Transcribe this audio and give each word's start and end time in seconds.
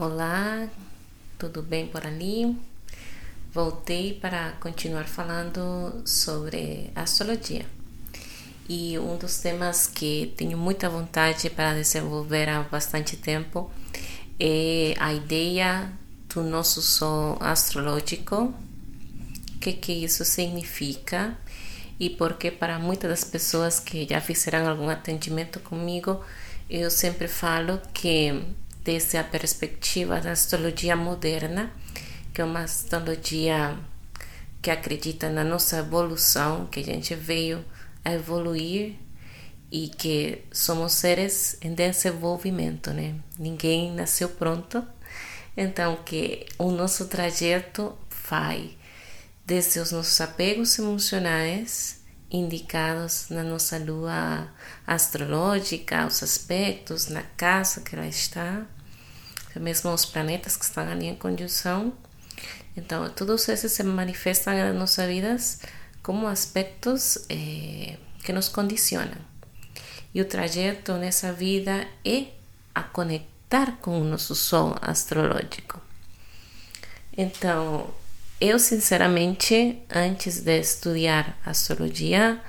Olá, 0.00 0.68
tudo 1.36 1.60
bem 1.60 1.88
por 1.88 2.06
ali? 2.06 2.56
Voltei 3.52 4.14
para 4.14 4.52
continuar 4.60 5.08
falando 5.08 6.04
sobre 6.06 6.92
astrologia. 6.94 7.66
E 8.68 8.96
um 8.96 9.16
dos 9.16 9.38
temas 9.38 9.88
que 9.88 10.32
tenho 10.36 10.56
muita 10.56 10.88
vontade 10.88 11.50
para 11.50 11.74
desenvolver 11.74 12.48
há 12.48 12.62
bastante 12.62 13.16
tempo 13.16 13.72
é 14.38 14.94
a 15.00 15.12
ideia 15.12 15.90
do 16.32 16.44
nosso 16.44 16.80
sol 16.80 17.36
astrológico, 17.40 18.54
o 19.56 19.58
que, 19.58 19.72
que 19.72 19.92
isso 19.92 20.24
significa 20.24 21.36
e 21.98 22.08
porque 22.08 22.52
para 22.52 22.78
muitas 22.78 23.10
das 23.10 23.24
pessoas 23.24 23.80
que 23.80 24.06
já 24.08 24.20
fizeram 24.20 24.68
algum 24.68 24.88
atendimento 24.88 25.58
comigo, 25.58 26.24
eu 26.70 26.88
sempre 26.88 27.26
falo 27.26 27.80
que 27.92 28.44
desde 28.88 29.18
a 29.18 29.22
perspectiva 29.22 30.18
da 30.18 30.32
astrologia 30.32 30.96
moderna, 30.96 31.70
que 32.32 32.40
é 32.40 32.44
uma 32.44 32.60
astrologia 32.60 33.78
que 34.62 34.70
acredita 34.70 35.28
na 35.28 35.44
nossa 35.44 35.80
evolução, 35.80 36.64
que 36.64 36.80
a 36.80 36.82
gente 36.82 37.14
veio 37.14 37.62
a 38.02 38.14
evoluir 38.14 38.94
e 39.70 39.88
que 39.88 40.42
somos 40.50 40.94
seres 40.94 41.58
em 41.60 41.74
desenvolvimento, 41.74 42.90
né? 42.90 43.16
Ninguém 43.38 43.92
nasceu 43.92 44.30
pronto, 44.30 44.82
então 45.54 45.96
que 45.96 46.46
o 46.58 46.70
nosso 46.70 47.08
trajeto 47.08 47.94
vai 48.30 48.70
desde 49.44 49.80
os 49.80 49.92
nossos 49.92 50.18
apegos 50.18 50.78
emocionais 50.78 52.00
indicados 52.30 53.26
na 53.28 53.42
nossa 53.42 53.76
lua 53.76 54.50
astrológica, 54.86 56.06
os 56.06 56.22
aspectos 56.22 57.08
na 57.08 57.22
casa 57.36 57.82
que 57.82 57.94
ela 57.94 58.06
está, 58.06 58.66
mesmo 59.60 59.92
os 59.92 60.04
planetas 60.04 60.56
que 60.56 60.64
estão 60.64 60.88
ali 60.88 61.06
em 61.06 61.14
conjunção. 61.14 61.92
Então, 62.76 63.08
todos 63.10 63.48
esses 63.48 63.72
se 63.72 63.82
manifestam 63.82 64.54
nas 64.54 64.74
nossas 64.74 65.06
vidas 65.08 65.60
como 66.02 66.26
aspectos 66.26 67.18
eh, 67.28 67.96
que 68.22 68.32
nos 68.32 68.48
condicionam. 68.48 69.18
E 70.14 70.20
o 70.20 70.24
trajeto 70.24 70.94
nessa 70.94 71.32
vida 71.32 71.86
é 72.04 72.26
a 72.74 72.82
conectar 72.82 73.72
com 73.80 74.00
o 74.00 74.04
nosso 74.04 74.34
sol 74.34 74.76
astrológico. 74.80 75.80
Então, 77.16 77.92
eu 78.40 78.58
sinceramente, 78.58 79.82
antes 79.90 80.40
de 80.40 80.60
estudar 80.60 81.36
astrologia, 81.44 82.40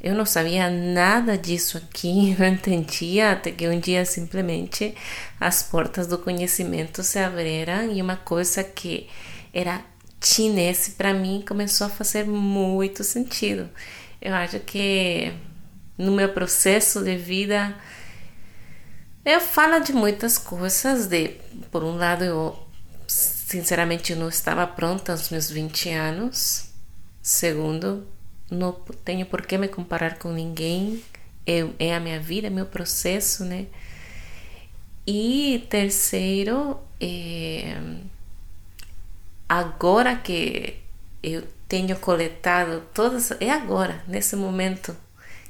eu 0.00 0.14
não 0.14 0.24
sabia 0.24 0.70
nada 0.70 1.36
disso 1.36 1.76
aqui, 1.78 2.34
não 2.38 2.46
entendia, 2.46 3.32
até 3.32 3.50
que 3.50 3.68
um 3.68 3.80
dia 3.80 4.04
simplesmente 4.04 4.94
as 5.40 5.62
portas 5.62 6.06
do 6.06 6.18
conhecimento 6.18 7.02
se 7.02 7.18
abriram 7.18 7.92
e 7.92 8.00
uma 8.00 8.16
coisa 8.16 8.62
que 8.62 9.08
era 9.52 9.82
chinês 10.22 10.88
para 10.96 11.14
mim 11.14 11.44
começou 11.46 11.86
a 11.86 11.90
fazer 11.90 12.24
muito 12.24 13.02
sentido. 13.02 13.68
Eu 14.20 14.34
acho 14.34 14.60
que 14.60 15.32
no 15.96 16.12
meu 16.12 16.28
processo 16.32 17.02
de 17.02 17.16
vida 17.16 17.74
eu 19.24 19.40
falo 19.40 19.80
de 19.80 19.92
muitas 19.92 20.38
coisas, 20.38 21.06
de 21.06 21.36
por 21.70 21.84
um 21.84 21.96
lado 21.96 22.24
eu 22.24 22.58
sinceramente 23.06 24.14
não 24.14 24.28
estava 24.28 24.66
pronta 24.66 25.12
aos 25.12 25.30
meus 25.30 25.50
20 25.50 25.90
anos. 25.90 26.68
Segundo, 27.22 28.06
não 28.50 28.72
tenho 29.04 29.26
por 29.26 29.44
que 29.46 29.58
me 29.58 29.68
comparar 29.68 30.18
com 30.18 30.32
ninguém, 30.32 31.02
é, 31.46 31.66
é 31.78 31.94
a 31.94 32.00
minha 32.00 32.20
vida, 32.20 32.46
é 32.46 32.50
meu 32.50 32.66
processo, 32.66 33.44
né? 33.44 33.66
E 35.06 35.66
terceiro, 35.70 36.78
é, 37.00 37.80
agora 39.48 40.16
que 40.16 40.76
eu 41.22 41.42
tenho 41.66 41.96
coletado 41.96 42.82
todas, 42.92 43.30
é 43.40 43.50
agora, 43.50 44.02
nesse 44.06 44.36
momento, 44.36 44.96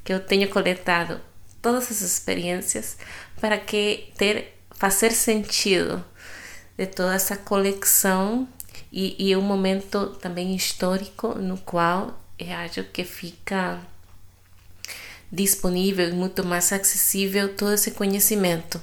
que 0.04 0.12
eu 0.12 0.20
tenho 0.20 0.48
coletado 0.48 1.20
todas 1.60 1.90
as 1.90 2.00
experiências 2.00 2.96
para 3.40 3.58
que 3.58 4.12
ter 4.16 4.58
fazer 4.70 5.10
sentido 5.10 6.04
de 6.76 6.86
toda 6.86 7.14
essa 7.14 7.36
coleção 7.36 8.48
e, 8.92 9.30
e 9.30 9.36
um 9.36 9.42
momento 9.42 10.06
também 10.20 10.54
histórico 10.54 11.34
no 11.34 11.58
qual 11.58 12.18
eu 12.38 12.54
acho 12.56 12.84
que 12.84 13.04
fica 13.04 13.80
disponível 15.30 16.08
e 16.08 16.12
muito 16.12 16.44
mais 16.44 16.72
acessível 16.72 17.54
todo 17.54 17.74
esse 17.74 17.90
conhecimento 17.90 18.80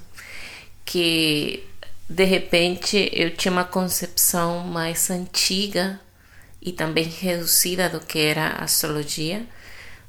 que 0.84 1.64
de 2.08 2.24
repente 2.24 3.10
eu 3.12 3.36
tinha 3.36 3.52
uma 3.52 3.64
concepção 3.64 4.60
mais 4.60 5.10
antiga 5.10 6.00
e 6.62 6.72
também 6.72 7.06
reduzida 7.06 7.90
do 7.90 8.00
que 8.00 8.20
era 8.20 8.48
a 8.48 8.64
astrologia. 8.64 9.46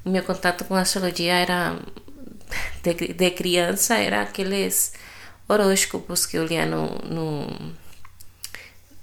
O 0.05 0.09
meu 0.09 0.23
contato 0.23 0.63
com 0.65 0.75
a 0.75 0.81
astrologia 0.81 1.33
era 1.33 1.79
de, 2.83 3.13
de 3.13 3.31
criança 3.31 3.97
era 3.97 4.21
aqueles 4.21 4.93
horóscopos 5.47 6.25
que 6.25 6.37
eu 6.37 6.45
lia 6.45 6.65
no, 6.65 6.87
no 6.99 7.75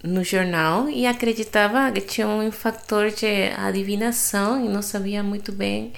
no 0.04 0.22
jornal 0.22 0.88
e 0.90 1.06
acreditava 1.06 1.90
que 1.90 2.02
tinha 2.02 2.28
um 2.28 2.52
fator 2.52 3.10
de 3.10 3.48
adivinação 3.56 4.62
e 4.62 4.68
não 4.68 4.82
sabia 4.82 5.22
muito 5.22 5.50
bem 5.50 5.94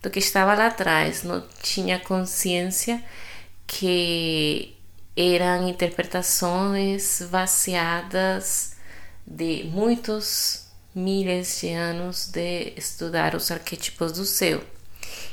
do 0.00 0.08
que 0.08 0.20
estava 0.20 0.54
lá 0.54 0.68
atrás, 0.68 1.24
não 1.24 1.42
tinha 1.60 1.98
consciência 1.98 3.02
que 3.66 4.76
eram 5.16 5.68
interpretações 5.68 7.20
vaciadas 7.30 8.76
de 9.26 9.64
muitos 9.64 10.66
milhares 10.94 11.60
de 11.60 11.70
anos 11.70 12.28
de 12.28 12.72
estudar 12.76 13.34
os 13.34 13.50
arquétipos 13.50 14.12
do 14.12 14.24
céu. 14.24 14.62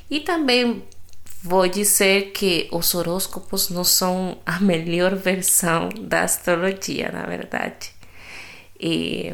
E 0.09 0.19
também 0.19 0.83
vou 1.43 1.67
dizer 1.67 2.31
que 2.31 2.67
os 2.71 2.95
horóscopos 2.95 3.69
não 3.69 3.83
são 3.83 4.39
a 4.45 4.59
melhor 4.59 5.13
versão 5.15 5.89
da 5.89 6.23
astrologia, 6.23 7.11
na 7.11 7.25
verdade. 7.25 7.98
E 8.79 9.33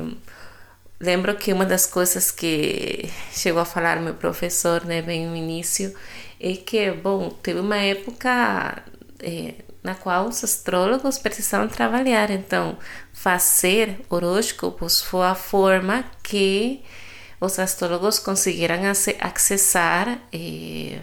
lembro 0.99 1.35
que 1.35 1.53
uma 1.53 1.65
das 1.65 1.85
coisas 1.85 2.31
que 2.31 3.09
chegou 3.31 3.61
a 3.61 3.65
falar 3.65 3.99
meu 4.01 4.15
professor, 4.15 4.83
né, 4.85 5.01
bem 5.01 5.27
no 5.27 5.35
início, 5.35 5.93
é 6.39 6.53
que, 6.53 6.91
bom, 6.91 7.29
teve 7.29 7.59
uma 7.59 7.77
época 7.77 8.83
é, 9.19 9.53
na 9.83 9.95
qual 9.95 10.27
os 10.27 10.43
astrólogos 10.43 11.17
precisavam 11.17 11.67
trabalhar, 11.67 12.31
então 12.31 12.77
fazer 13.13 13.99
horóscopos 14.09 15.01
foi 15.01 15.25
a 15.25 15.35
forma 15.35 16.03
que 16.23 16.83
os 17.39 17.59
astrólogos 17.59 18.17
conseguiram 18.17 18.75
acessar 19.21 20.19
é, 20.33 20.99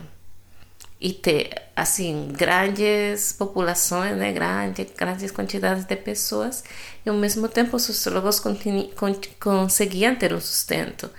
e 1.03 1.13
ter 1.13 1.51
assim 1.75 2.29
grandes 2.31 3.33
populações, 3.33 4.17
né, 4.17 4.33
grandes 4.33 4.87
grandes 4.97 5.33
quantidades 5.33 5.85
de 5.85 5.97
pessoas 5.97 6.63
e 7.05 7.11
ao 7.11 7.17
mesmo 7.17 7.49
tempo 7.49 7.75
os 7.75 7.91
astrólogos 7.91 8.39
conseguiam 8.39 10.15
ter 10.15 10.33
um 10.33 10.41
sustento. 10.41 11.11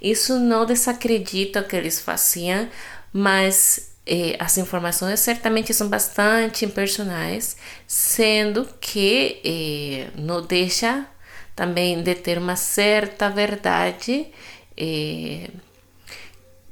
Isso 0.00 0.38
não 0.38 0.64
desacredita 0.64 1.60
o 1.60 1.64
que 1.64 1.76
eles 1.76 2.00
faziam, 2.00 2.66
mas 3.12 3.92
eh, 4.06 4.36
as 4.38 4.56
informações 4.56 5.20
certamente 5.20 5.74
são 5.74 5.88
bastante 5.88 6.64
impersonais, 6.64 7.58
sendo 7.86 8.66
que 8.80 9.40
eh, 9.44 10.08
não 10.16 10.40
deixa 10.46 11.06
também 11.54 12.02
de 12.02 12.14
ter 12.14 12.38
uma 12.38 12.56
certa 12.56 13.28
verdade 13.28 14.28
eh, 14.78 15.50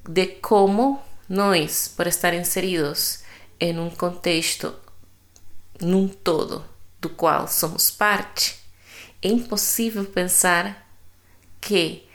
de 0.09 0.27
como 0.41 1.03
nós, 1.29 1.89
por 1.89 2.07
estar 2.07 2.35
inseridos 2.35 3.21
em 3.59 3.79
um 3.79 3.91
contexto, 3.91 4.75
num 5.81 6.09
todo, 6.09 6.65
do 7.01 7.09
qual 7.09 7.49
somos 7.49 7.91
parte, 7.91 8.59
é 9.23 9.29
impossível 9.29 10.05
pensar 10.05 10.87
que 11.61 12.07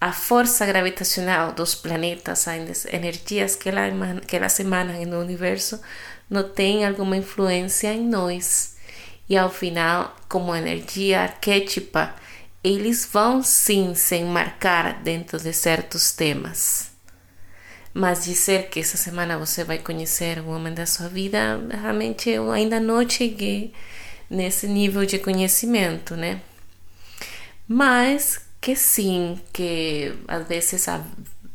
a 0.00 0.12
força 0.12 0.66
gravitacional 0.66 1.52
dos 1.52 1.74
planetas, 1.74 2.48
as 2.48 2.84
energias 2.86 3.56
que, 3.56 3.68
ela 3.68 3.88
emana, 3.88 4.20
que 4.20 4.36
elas 4.36 4.58
emanam 4.60 5.02
no 5.04 5.20
universo, 5.20 5.80
não 6.28 6.48
tem 6.48 6.84
alguma 6.84 7.16
influência 7.16 7.92
em 7.92 8.06
nós. 8.06 8.76
E 9.28 9.36
ao 9.36 9.50
final, 9.50 10.14
como 10.28 10.54
energia 10.54 11.22
arquétipa, 11.22 12.14
eles 12.62 13.08
vão 13.10 13.42
sim 13.42 13.94
se 13.94 14.16
enmarcar 14.16 15.02
dentro 15.02 15.38
de 15.38 15.52
certos 15.52 16.12
temas. 16.12 16.93
Mas 17.94 18.24
dizer 18.24 18.68
que 18.70 18.80
essa 18.80 18.96
semana 18.96 19.38
você 19.38 19.62
vai 19.62 19.78
conhecer 19.78 20.40
o 20.40 20.48
homem 20.48 20.74
da 20.74 20.84
sua 20.84 21.08
vida, 21.08 21.64
realmente 21.70 22.28
eu 22.28 22.50
ainda 22.50 22.80
não 22.80 23.08
cheguei 23.08 23.72
nesse 24.28 24.66
nível 24.66 25.06
de 25.06 25.18
conhecimento, 25.20 26.16
né? 26.16 26.40
Mas 27.68 28.40
que 28.60 28.74
sim, 28.74 29.40
que 29.52 30.12
às 30.26 30.46
vezes 30.48 30.88
a 30.88 31.04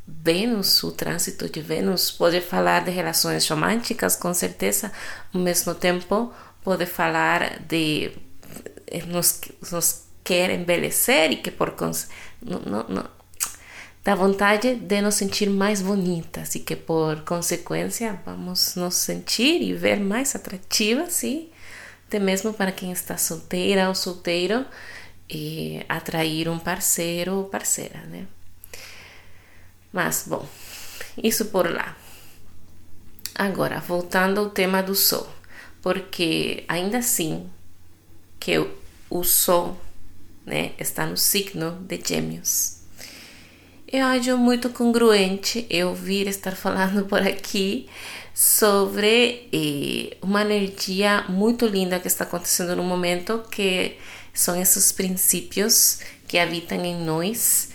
Vênus, 0.08 0.82
o 0.84 0.92
trânsito 0.92 1.50
de 1.50 1.62
Vênus, 1.62 2.12
pode 2.12 2.40
falar 2.42 2.86
de 2.86 2.92
relações 2.92 3.48
românticas, 3.50 4.16
com 4.16 4.34
certeza, 4.34 4.92
ao 5.34 5.42
mesmo 5.42 5.76
tempo 5.76 6.34
pode 6.64 6.86
falar 6.86 7.60
de 7.68 8.12
eh, 8.88 9.04
nos, 9.06 9.42
nos 9.72 10.04
quer 10.24 10.52
embelecer 10.52 11.32
e 11.32 11.38
que 11.38 11.52
por 11.52 11.76
não, 12.42 12.60
não, 12.88 13.06
dá 14.10 14.16
vontade 14.16 14.74
de 14.74 15.02
nos 15.04 15.14
sentir 15.14 15.48
mais 15.52 15.84
bonitas 15.84 16.56
e 16.56 16.60
que 16.60 16.76
por 16.76 17.22
consequência 17.22 18.20
vamos 18.26 18.74
nos 18.74 18.96
sentir 18.96 19.62
e 19.62 19.72
ver 19.72 20.00
mais 20.00 20.36
atrativas 20.36 21.22
e 21.22 21.52
até 22.08 22.18
mesmo 22.18 22.52
para 22.52 22.72
quem 22.72 22.92
está 22.92 23.18
solteira 23.18 23.88
ou 23.88 23.94
solteiro 23.94 24.66
e 25.30 25.86
atrair 25.88 26.50
um 26.50 26.58
parceiro 26.58 27.36
ou 27.36 27.44
parceira, 27.44 28.00
né? 28.08 28.26
Mas 29.94 30.26
bom, 30.26 30.44
isso 31.22 31.46
por 31.46 31.72
lá. 31.72 31.96
Agora, 33.36 33.80
voltando 33.80 34.40
ao 34.40 34.50
tema 34.50 34.82
do 34.82 34.96
Sol, 34.96 35.32
porque 35.84 36.64
ainda 36.68 36.98
assim 36.98 37.48
que 38.40 38.58
o 39.08 39.24
Sol 39.24 39.80
né, 40.48 40.74
está 40.80 41.06
no 41.06 41.16
signo 41.16 41.74
de 41.82 42.02
Gêmeos. 42.04 42.79
Eu 43.92 44.06
acho 44.06 44.38
muito 44.38 44.70
congruente 44.70 45.66
eu 45.68 45.96
vir 45.96 46.28
estar 46.28 46.56
falando 46.56 47.08
por 47.08 47.22
aqui 47.22 47.90
sobre 48.36 49.50
eh, 49.52 50.16
uma 50.22 50.44
energia 50.44 51.26
muito 51.28 51.66
linda 51.66 52.00
que 52.00 52.08
está 52.08 52.24
acontecendo 52.24 52.76
no 52.76 52.84
momento, 52.84 53.44
que 53.50 53.98
são 54.32 54.56
esses 54.62 54.92
princípios 54.92 56.02
que 56.28 56.38
habitam 56.38 56.86
em 56.86 57.04
nós 57.04 57.70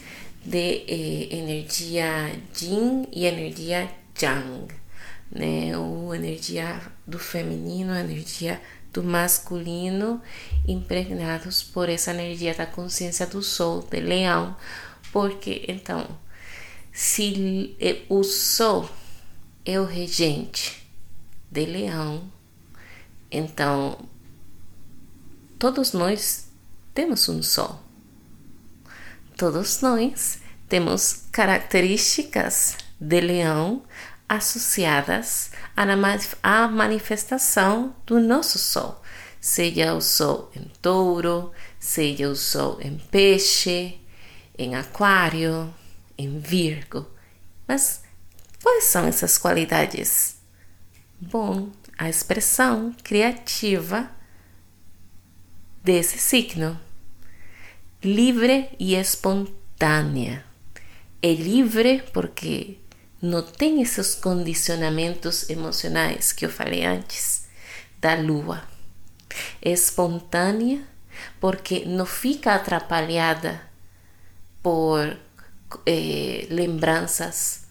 de 0.44 0.84
eh, 0.86 1.28
energia 1.36 2.30
Yin 2.62 3.08
e 3.12 3.26
energia 3.26 3.90
Yang 4.22 4.84
né? 5.34 5.76
Ou 5.76 6.14
energia 6.14 6.80
do 7.04 7.18
feminino, 7.18 7.94
energia 7.94 8.60
do 8.92 9.02
masculino, 9.02 10.22
impregnados 10.66 11.62
por 11.64 11.88
essa 11.88 12.12
energia 12.12 12.54
da 12.54 12.64
consciência 12.64 13.26
do 13.26 13.42
sol, 13.42 13.82
de 13.90 14.00
leão. 14.00 14.56
Porque 15.14 15.64
então, 15.68 16.08
se 16.92 17.76
o 18.08 18.24
sol 18.24 18.90
é 19.64 19.78
o 19.78 19.84
regente 19.84 20.84
de 21.48 21.64
leão, 21.66 22.28
então 23.30 23.96
todos 25.56 25.92
nós 25.92 26.48
temos 26.92 27.28
um 27.28 27.44
sol. 27.44 27.80
Todos 29.36 29.82
nós 29.82 30.40
temos 30.68 31.26
características 31.30 32.76
de 32.98 33.20
leão 33.20 33.84
associadas 34.28 35.52
à 36.42 36.66
manifestação 36.66 37.94
do 38.04 38.18
nosso 38.18 38.58
Sol, 38.58 39.00
seja 39.40 39.94
o 39.94 40.00
Sol 40.00 40.50
em 40.56 40.68
touro, 40.82 41.52
seja 41.78 42.28
o 42.28 42.34
Sol 42.34 42.80
em 42.80 42.98
peixe, 43.12 44.00
em 44.56 44.74
aquário, 44.74 45.72
em 46.16 46.38
virgo. 46.38 47.06
Mas 47.66 48.02
quais 48.62 48.84
são 48.84 49.06
essas 49.06 49.38
qualidades? 49.38 50.36
Bom, 51.20 51.70
a 51.98 52.08
expressão 52.08 52.94
criativa 53.02 54.10
desse 55.82 56.18
signo, 56.18 56.78
livre 58.02 58.70
e 58.78 58.94
espontânea. 58.94 60.44
É 61.22 61.32
livre 61.32 62.02
porque 62.12 62.78
não 63.20 63.42
tem 63.42 63.80
esses 63.80 64.14
condicionamentos 64.14 65.48
emocionais 65.48 66.32
que 66.32 66.44
eu 66.44 66.50
falei 66.50 66.84
antes 66.84 67.46
da 67.98 68.14
lua. 68.14 68.62
É 69.62 69.70
espontânea 69.70 70.86
porque 71.40 71.84
não 71.86 72.04
fica 72.04 72.54
atrapalhada 72.54 73.60
por 74.64 75.14
eh, 75.84 76.46
lembranças 76.48 77.66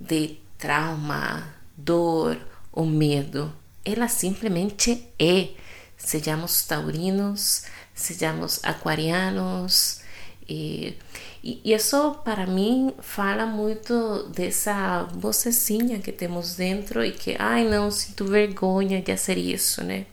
de 0.00 0.38
trauma, 0.56 1.54
dor 1.76 2.38
ou 2.72 2.86
medo. 2.86 3.52
Ela 3.84 4.08
simplesmente 4.08 5.06
é. 5.18 5.50
Sejamos 5.98 6.64
taurinos, 6.64 7.64
sejamos 7.94 8.60
aquarianos, 8.64 10.00
e, 10.48 10.96
e, 11.42 11.60
isso 11.64 12.14
para 12.24 12.46
mim 12.46 12.94
fala 13.00 13.44
muito 13.44 14.28
dessa 14.28 15.02
vocecinha 15.14 15.98
que 15.98 16.12
temos 16.12 16.54
dentro 16.54 17.04
e 17.04 17.12
que, 17.12 17.36
ai 17.38 17.64
não, 17.64 17.90
sinto 17.90 18.24
vergonha 18.24 19.02
de 19.02 19.16
fazer 19.16 19.38
isso, 19.38 19.82
né? 19.82 20.06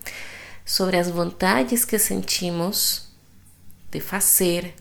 Sobre 0.66 0.98
as 0.98 1.10
vontades 1.10 1.86
que 1.86 2.00
sentimos 2.00 3.08
de 3.92 4.00
fazer, 4.00 4.74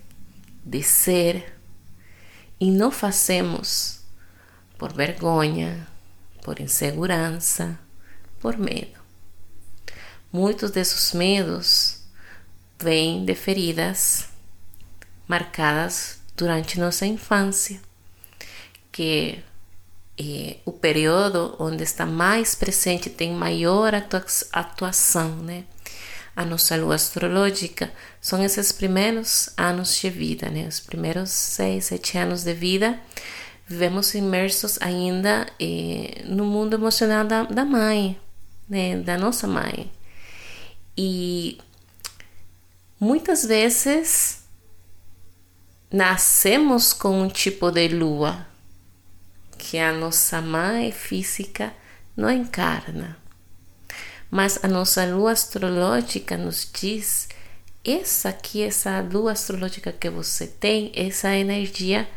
de 0.65 0.83
ser, 0.83 1.59
e 2.61 2.71
não 2.71 2.91
fazemos 2.91 4.01
por 4.79 4.93
vergonha, 4.93 5.87
por 6.43 6.61
insegurança, 6.61 7.79
por 8.39 8.57
medo. 8.57 9.01
Muitos 10.33 10.71
desses 10.71 11.13
medos 11.13 12.03
vêm 12.79 13.25
de 13.25 13.35
feridas 13.35 14.29
marcadas 15.29 16.21
durante 16.37 16.81
nossa 16.81 17.07
infância, 17.07 17.81
que 18.91 19.43
é 20.19 20.57
o 20.65 20.73
período 20.73 21.57
onde 21.59 21.83
está 21.83 22.07
mais 22.07 22.55
presente, 22.55 23.11
tem 23.11 23.33
maior 23.33 23.93
atuação, 23.95 25.37
né? 25.37 25.65
A 26.35 26.45
nossa 26.45 26.77
lua 26.77 26.95
astrológica 26.95 27.93
são 28.21 28.43
esses 28.43 28.73
primeiros 28.73 29.51
anos 29.57 29.95
de 29.97 30.09
vida, 30.09 30.49
né? 30.49 30.67
Os 30.67 30.81
primeiros 30.81 31.31
seis, 31.31 31.87
sete 31.87 32.17
anos 32.17 32.43
de 32.43 32.55
vida, 32.55 32.99
vivemos 33.67 34.15
imersos 34.15 34.81
ainda 34.81 35.47
eh, 35.61 36.23
no 36.25 36.45
mundo 36.47 36.75
emocional 36.75 37.25
da, 37.25 37.43
da 37.43 37.65
mãe, 37.65 38.19
né? 38.69 38.97
Da 38.97 39.19
nossa 39.19 39.47
mãe. 39.47 39.91
E 40.97 41.59
muitas 42.99 43.45
vezes 43.45 44.43
nascemos 45.93 46.95
com 46.95 47.23
um 47.23 47.29
tipo 47.29 47.71
de 47.71 47.89
lua 47.89 48.47
que 49.59 49.79
a 49.79 49.93
nossa 49.93 50.41
mãe 50.41 50.91
física 50.91 51.75
não 52.17 52.31
encarna. 52.31 53.22
Mas 54.35 54.59
a 54.65 54.67
nossa 54.67 55.05
lua 55.05 55.33
astrológica 55.33 56.39
nos 56.39 56.67
diz 56.73 57.29
essa 57.85 58.31
aqui, 58.31 58.63
essa 58.63 59.03
lua 59.03 59.33
astrológica 59.33 59.93
que 59.93 60.09
você 60.09 60.47
tem, 60.47 60.91
essa 60.95 61.37
energia 61.37 62.09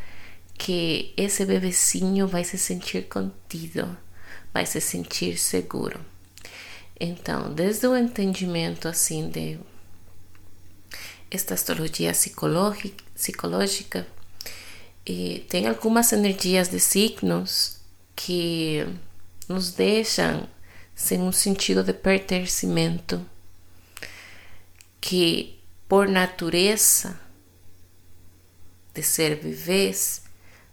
que 0.57 1.13
esse 1.17 1.43
bebecinho 1.43 2.25
vai 2.25 2.45
se 2.45 2.57
sentir 2.57 3.09
contido, 3.09 3.97
vai 4.53 4.65
se 4.65 4.79
sentir 4.79 5.37
seguro. 5.37 5.99
Então, 6.97 7.53
desde 7.53 7.85
o 7.85 7.97
entendimento 7.97 8.87
assim 8.87 9.27
de 9.27 9.59
esta 11.29 11.53
astrologia 11.53 12.13
psicológica, 12.13 14.07
tem 15.49 15.67
algumas 15.67 16.13
energias 16.13 16.69
de 16.69 16.79
signos 16.79 17.81
que 18.15 18.87
nos 19.49 19.73
deixam 19.73 20.47
sem 20.95 21.21
um 21.21 21.31
sentido 21.31 21.83
de 21.83 21.93
pertencimento, 21.93 23.23
que 24.99 25.59
por 25.87 26.07
natureza 26.07 27.19
de 28.93 29.03
ser 29.03 29.35
vivês 29.35 30.23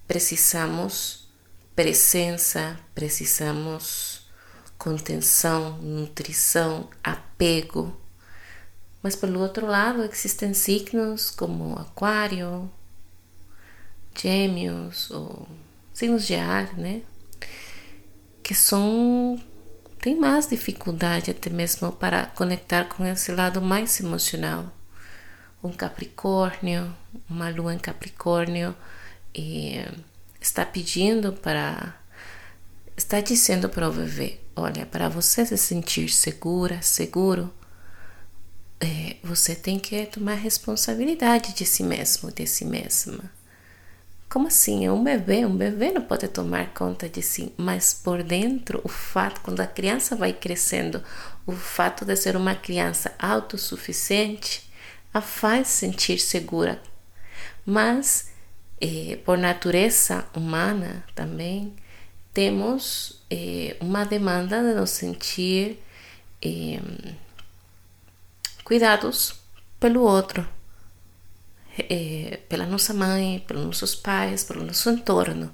precisamos 0.06 1.28
presença, 1.74 2.78
precisamos 2.94 4.26
contenção, 4.78 5.78
nutrição, 5.78 6.88
apego 7.02 8.00
mas 9.02 9.16
pelo 9.16 9.40
outro 9.40 9.66
lado 9.66 10.04
existem 10.04 10.54
signos 10.54 11.30
como 11.30 11.76
Aquário, 11.76 12.70
Gêmeos 14.14 15.10
ou 15.10 15.48
signos 15.92 16.26
de 16.26 16.36
ar, 16.36 16.78
né? 16.78 17.02
Que 18.42 18.54
são 18.54 19.42
tem 20.02 20.16
mais 20.16 20.48
dificuldade 20.48 21.30
até 21.30 21.48
mesmo 21.48 21.92
para 21.92 22.26
conectar 22.26 22.86
com 22.86 23.06
esse 23.06 23.30
lado 23.30 23.62
mais 23.62 24.00
emocional. 24.00 24.66
Um 25.62 25.70
Capricórnio, 25.70 26.92
uma 27.30 27.48
lua 27.48 27.72
em 27.72 27.78
Capricórnio 27.78 28.74
e 29.32 29.76
está 30.40 30.66
pedindo 30.66 31.32
para 31.32 31.96
está 32.96 33.20
dizendo 33.20 33.68
para 33.68 33.88
o 33.88 33.92
bebê, 33.92 34.40
olha, 34.56 34.84
para 34.84 35.08
você 35.08 35.46
se 35.46 35.56
sentir 35.56 36.08
segura, 36.08 36.82
seguro, 36.82 37.54
é, 38.80 39.16
você 39.22 39.54
tem 39.54 39.78
que 39.78 40.04
tomar 40.06 40.34
responsabilidade 40.34 41.54
de 41.54 41.64
si 41.64 41.84
mesmo, 41.84 42.32
de 42.32 42.44
si 42.44 42.64
mesma. 42.64 43.30
Como 44.32 44.48
assim? 44.48 44.86
É 44.86 44.90
um 44.90 45.04
bebê, 45.04 45.44
um 45.44 45.54
bebê 45.54 45.92
não 45.92 46.00
pode 46.00 46.26
tomar 46.26 46.72
conta 46.72 47.06
de 47.06 47.20
si, 47.20 47.52
mas 47.54 47.92
por 47.92 48.22
dentro, 48.22 48.80
o 48.82 48.88
fato, 48.88 49.42
quando 49.42 49.60
a 49.60 49.66
criança 49.66 50.16
vai 50.16 50.32
crescendo, 50.32 51.04
o 51.46 51.52
fato 51.52 52.06
de 52.06 52.16
ser 52.16 52.34
uma 52.34 52.54
criança 52.54 53.14
autossuficiente, 53.18 54.72
a 55.12 55.20
faz 55.20 55.68
sentir 55.68 56.18
segura, 56.18 56.80
mas 57.66 58.30
eh, 58.80 59.18
por 59.22 59.36
natureza 59.36 60.24
humana 60.34 61.04
também 61.14 61.76
temos 62.32 63.22
eh, 63.30 63.76
uma 63.80 64.06
demanda 64.06 64.62
de 64.62 64.72
nos 64.72 64.88
sentir 64.88 65.78
eh, 66.40 66.80
cuidados 68.64 69.34
pelo 69.78 70.00
outro, 70.00 70.48
eh, 71.78 72.40
pela 72.48 72.66
nossa 72.66 72.92
mãe, 72.92 73.42
pelos 73.46 73.64
nossos 73.64 73.94
pais, 73.94 74.44
pelo 74.44 74.64
nosso 74.64 74.90
entorno 74.90 75.52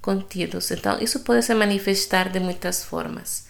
contidos. 0.00 0.70
Então, 0.70 0.98
isso 1.00 1.20
pode 1.20 1.42
se 1.42 1.54
manifestar 1.54 2.28
de 2.28 2.38
muitas 2.38 2.84
formas. 2.84 3.48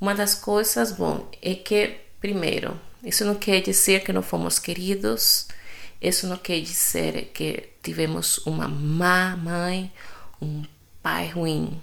Uma 0.00 0.14
das 0.14 0.34
coisas, 0.34 0.92
bom, 0.92 1.28
é 1.42 1.54
que, 1.54 1.96
primeiro, 2.20 2.80
isso 3.02 3.24
não 3.24 3.34
quer 3.34 3.60
dizer 3.60 4.04
que 4.04 4.12
não 4.12 4.22
fomos 4.22 4.58
queridos, 4.58 5.48
isso 6.00 6.26
não 6.28 6.36
quer 6.36 6.60
dizer 6.60 7.30
que 7.34 7.70
tivemos 7.82 8.38
uma 8.46 8.68
má 8.68 9.36
mãe, 9.36 9.92
um 10.40 10.62
pai 11.02 11.28
ruim. 11.28 11.82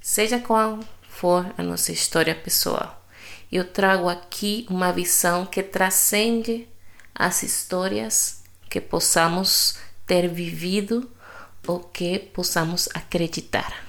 Seja 0.00 0.38
qual 0.38 0.78
for 1.02 1.52
a 1.58 1.62
nossa 1.62 1.92
história 1.92 2.34
pessoal, 2.34 3.04
eu 3.50 3.64
trago 3.64 4.08
aqui 4.08 4.64
uma 4.70 4.92
visão 4.92 5.44
que 5.44 5.62
transcende 5.62 6.68
as 7.14 7.42
histórias 7.42 8.41
que 8.72 8.80
possamos 8.80 9.76
ter 10.06 10.26
vivido 10.28 11.10
ou 11.66 11.78
que 11.78 12.18
possamos 12.18 12.88
acreditar. 12.94 13.84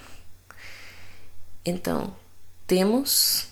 Então, 1.64 2.14
temos 2.66 3.46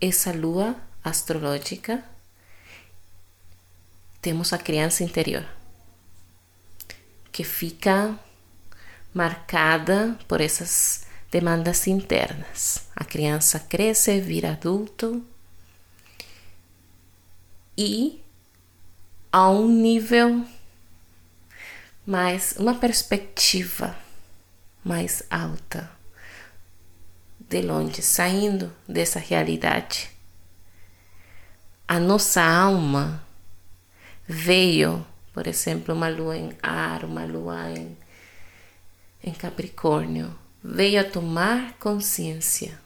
essa 0.00 0.32
lua 0.32 0.74
astrológica, 1.04 2.02
temos 4.22 4.54
a 4.54 4.58
criança 4.58 5.04
interior, 5.04 5.46
que 7.30 7.44
fica 7.44 8.18
marcada 9.12 10.18
por 10.26 10.40
essas 10.40 11.04
demandas 11.30 11.86
internas. 11.86 12.86
A 12.96 13.04
criança 13.04 13.60
cresce, 13.60 14.18
vira 14.22 14.52
adulto 14.52 15.22
e 17.76 18.22
a 19.30 19.50
um 19.50 19.68
nível 19.68 20.46
mais, 22.06 22.54
uma 22.58 22.74
perspectiva 22.74 23.96
mais 24.84 25.22
alta, 25.30 25.90
de 27.38 27.62
longe, 27.62 28.02
saindo 28.02 28.72
dessa 28.88 29.18
realidade. 29.18 30.10
A 31.86 32.00
nossa 32.00 32.42
alma 32.42 33.22
veio, 34.26 35.06
por 35.32 35.46
exemplo, 35.46 35.94
uma 35.94 36.08
lua 36.08 36.36
em 36.36 36.56
ar, 36.62 37.04
uma 37.04 37.24
lua 37.24 37.70
em, 37.70 37.96
em 39.22 39.32
Capricórnio, 39.32 40.34
veio 40.62 41.00
a 41.00 41.04
tomar 41.04 41.74
consciência, 41.74 42.80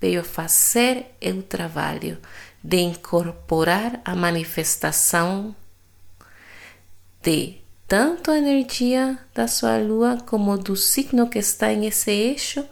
veio 0.00 0.20
a 0.20 0.24
fazer 0.24 1.06
o 1.22 1.42
trabalho 1.42 2.18
de 2.62 2.78
incorporar 2.78 4.00
a 4.04 4.14
manifestação 4.14 5.54
de 7.22 7.59
tanto 7.90 8.30
a 8.30 8.38
energia 8.38 9.18
da 9.34 9.48
sua 9.48 9.76
lua 9.78 10.16
como 10.24 10.56
do 10.56 10.76
signo 10.76 11.28
que 11.28 11.40
está 11.40 11.72
em 11.72 11.86
esse 11.86 12.08
eixo, 12.08 12.64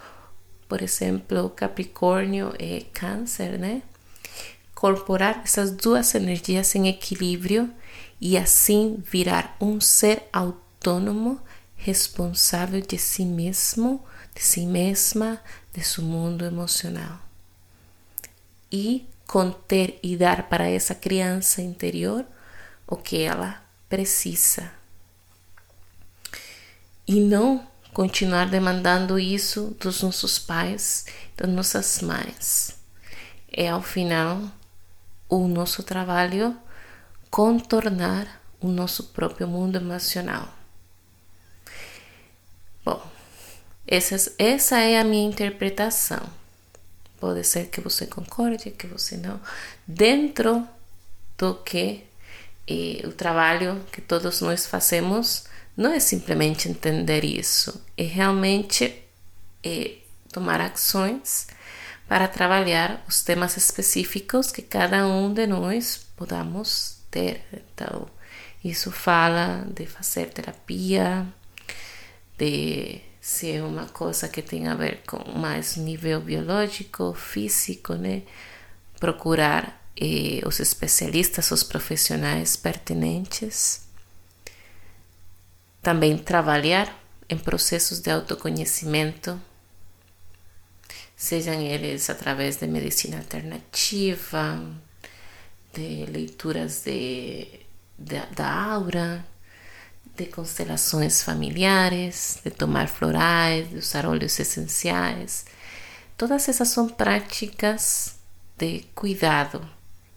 por 0.69 0.81
exemplo, 0.81 1.51
Capricórnio 1.51 2.55
e 2.57 2.83
Câncer, 2.93 3.59
né? 3.59 3.83
incorporar 4.71 5.43
essas 5.43 5.73
duas 5.73 6.15
energias 6.15 6.73
em 6.77 6.87
equilíbrio 6.87 7.69
e 8.21 8.39
assim 8.39 9.03
virar 9.11 9.57
um 9.61 9.81
ser 9.81 10.23
autônomo, 10.33 11.41
responsável 11.75 12.81
de 12.81 12.97
si 12.97 13.25
mesmo, 13.25 14.05
de 14.37 14.41
si 14.41 14.65
mesma, 14.67 15.41
de 15.73 15.83
seu 15.83 16.05
mundo 16.05 16.45
emocional. 16.45 17.19
E 18.71 19.05
conter 19.27 19.99
e 20.01 20.17
dar 20.17 20.49
para 20.49 20.69
essa 20.69 20.95
criança 20.95 21.61
interior 21.61 22.25
o 22.87 22.95
que 22.95 23.21
ela 23.21 23.61
precisa. 23.89 24.78
E 27.09 27.21
não 27.21 27.67
continuar 27.95 28.51
demandando 28.51 29.19
isso 29.19 29.75
dos 29.81 30.03
nossos 30.03 30.39
pais, 30.39 31.07
das 31.37 31.49
nossas 31.49 32.03
mães. 32.03 32.79
É 33.51 33.71
ao 33.71 33.81
final 33.81 34.43
o 35.29 35.49
nosso 35.49 35.83
trabalho 35.83 36.55
contornar 37.31 38.41
o 38.61 38.69
nosso 38.69 39.05
próprio 39.05 39.49
mundo 39.49 39.77
emocional. 39.77 40.49
Bom, 42.85 43.03
essa, 43.87 44.35
essa 44.39 44.79
é 44.79 44.99
a 44.99 45.05
minha 45.05 45.29
interpretação. 45.29 46.21
Pode 47.19 47.43
ser 47.45 47.67
que 47.69 47.81
você 47.81 48.07
concorde, 48.07 48.71
que 48.71 48.87
você 48.87 49.17
não. 49.17 49.41
Dentro 49.87 50.69
do 51.37 51.55
que 51.55 52.05
eh, 52.69 53.01
o 53.05 53.13
trabalho 53.13 53.85
que 53.91 54.01
todos 54.01 54.41
nós 54.41 54.67
fazemos 54.67 55.45
não 55.79 55.93
é 55.93 56.01
simplesmente 56.01 56.69
entender 56.69 57.25
isso, 57.25 57.81
é 57.97 58.03
realmente 58.03 59.01
eh, 59.63 59.99
tomar 60.33 60.61
ações 60.61 61.47
para 62.09 62.27
trabalhar 62.27 63.05
os 63.07 63.23
temas 63.23 63.57
específicos 63.57 64.51
que 64.51 64.61
cada 64.61 65.07
um 65.07 65.33
de 65.33 65.47
nós 65.47 66.05
podamos 66.17 66.99
ter. 67.13 67.45
Então, 67.53 68.09
isso 68.65 68.91
fala 68.91 69.65
de 69.73 69.87
fazer 69.87 70.31
terapia, 70.31 71.25
de 72.37 73.01
ser 73.21 73.63
uma 73.63 73.87
coisa 73.87 74.29
que 74.29 74.43
tem 74.43 74.67
a 74.67 74.75
ver 74.75 75.03
com 75.07 75.39
mais 75.39 75.77
nível 75.77 76.21
biológico, 76.21 77.15
físico, 77.15 77.95
né? 77.95 78.23
Procurar 78.99 79.81
eh, 79.97 80.41
os 80.45 80.59
especialistas, 80.59 81.53
os 81.53 81.63
profissionais 81.63 82.57
pertinentes. 82.57 83.88
Também 85.89 86.19
trabalhar 86.19 86.95
em 87.31 87.39
processos 87.39 88.01
de 88.01 88.11
autoconhecimento 88.11 89.41
sejam 91.17 91.55
eles 91.63 92.11
através 92.11 92.59
de 92.59 92.67
medicina 92.67 93.17
alternativa, 93.17 94.63
de 95.73 96.05
leituras 96.05 96.83
de, 96.85 97.49
de, 97.99 98.21
da 98.37 98.53
aura, 98.53 99.25
de 100.15 100.27
constelações 100.27 101.23
familiares, 101.23 102.39
de 102.45 102.51
tomar 102.51 102.87
florais, 102.87 103.71
de 103.71 103.77
usar 103.77 104.05
óleos 104.05 104.39
essenciais. 104.39 105.47
Todas 106.19 106.51
essas 106.51 106.69
são 106.69 106.87
práticas 106.87 108.19
de 108.59 108.81
cuidado 108.95 109.67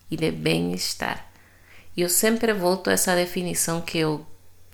e 0.09 0.17
de 0.17 0.31
bem-estar. 0.33 1.31
E 1.95 2.01
eu 2.01 2.09
sempre 2.09 2.51
volto 2.51 2.89
a 2.89 2.93
essa 2.93 3.15
definição 3.15 3.79
que 3.79 3.99
eu 3.99 4.27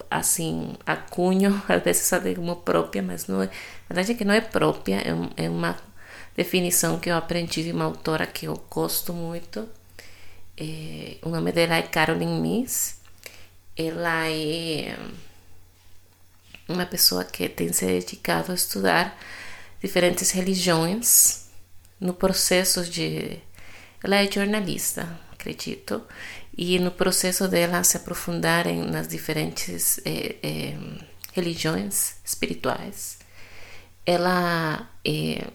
assim 0.10 0.76
acunho, 0.86 1.62
às 1.68 1.82
vezes 1.84 2.12
até 2.14 2.34
como 2.36 2.56
própria, 2.58 3.02
mas 3.02 3.28
não 3.28 3.42
é, 3.42 3.46
a 3.46 3.94
verdade 3.94 4.12
é 4.12 4.16
que 4.16 4.26
não 4.26 4.34
é 4.34 4.42
própria, 4.42 4.98
é, 4.98 5.46
é 5.46 5.50
uma 5.50 5.78
definição 6.36 7.00
que 7.00 7.10
eu 7.10 7.16
aprendi 7.16 7.64
de 7.64 7.72
uma 7.72 7.86
autora 7.86 8.28
que 8.28 8.48
eu 8.48 8.56
gosto 8.70 9.12
muito. 9.12 9.68
É, 10.56 11.18
o 11.24 11.30
nome 11.30 11.52
dela 11.52 11.76
é 11.76 11.82
Caroline 11.82 12.40
Miss. 12.40 12.98
Ela 13.76 14.28
é 14.30 14.98
uma 16.68 16.86
pessoa 16.86 17.24
que 17.24 17.48
tem 17.50 17.72
se 17.74 17.86
dedicado 17.86 18.52
a 18.52 18.56
estudar 18.56 19.18
diferentes 19.82 20.32
religiões 20.32 21.50
no 22.00 22.14
processo 22.14 22.84
de. 22.86 23.40
Ela 24.04 24.18
é 24.18 24.32
jornalista, 24.32 25.20
acredito, 25.32 26.04
e 26.58 26.80
no 26.80 26.90
processo 26.92 27.48
dela 27.48 27.84
se 27.84 27.98
aprofundar 27.98 28.66
em, 28.66 28.82
nas 28.82 29.08
diferentes 29.08 30.00
é, 30.04 30.36
é, 30.42 30.78
religiões 31.34 32.16
espirituais, 32.26 33.20
ela 34.06 34.90
é, 35.06 35.48